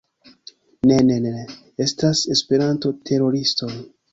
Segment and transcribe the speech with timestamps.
[0.91, 1.43] Ne, ne, ne, ne
[1.87, 3.73] estas Esperanto-teroristoj